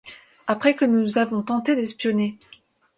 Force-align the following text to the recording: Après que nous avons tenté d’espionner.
Après 0.47 0.73
que 0.73 0.83
nous 0.83 1.19
avons 1.19 1.43
tenté 1.43 1.75
d’espionner. 1.75 2.39